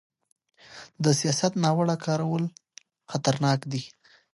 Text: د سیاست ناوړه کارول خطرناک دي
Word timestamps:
د 1.03 1.05
سیاست 1.19 1.53
ناوړه 1.63 1.95
کارول 2.05 2.43
خطرناک 3.11 3.59
دي 3.71 3.83